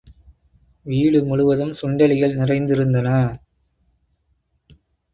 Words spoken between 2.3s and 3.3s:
நிறைந்திருந்தன.